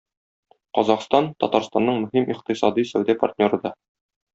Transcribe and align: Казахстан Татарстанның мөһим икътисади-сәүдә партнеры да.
Казахстан 0.77 1.29
Татарстанның 1.43 2.01
мөһим 2.03 2.35
икътисади-сәүдә 2.37 3.21
партнеры 3.25 3.65
да. 3.69 3.77